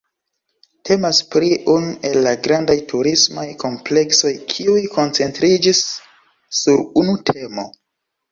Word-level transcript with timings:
Temas 0.89 1.17
pri 1.33 1.49
unu 1.73 1.91
el 2.09 2.15
la 2.27 2.31
grandaj 2.47 2.77
turismaj 2.93 3.45
kompleksoj 3.65 4.33
kiuj 4.53 4.79
koncentriĝis 4.97 5.85
sur 6.61 6.81
unu 7.03 7.17
temo. 7.31 7.67